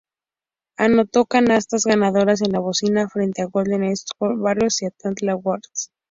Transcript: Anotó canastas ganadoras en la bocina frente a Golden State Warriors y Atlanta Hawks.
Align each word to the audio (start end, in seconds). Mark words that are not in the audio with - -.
Anotó 0.77 1.27
canastas 1.27 1.83
ganadoras 1.85 2.41
en 2.41 2.53
la 2.53 2.57
bocina 2.59 3.07
frente 3.07 3.43
a 3.43 3.45
Golden 3.45 3.83
State 3.83 4.33
Warriors 4.33 4.81
y 4.81 4.87
Atlanta 4.87 5.33
Hawks. 5.33 5.91